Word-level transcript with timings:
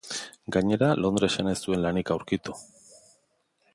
Gainera 0.55 0.87
Londresen 1.01 1.51
ez 1.53 1.55
zuen 1.67 1.83
lanik 1.83 2.13
aurkitu. 2.17 2.57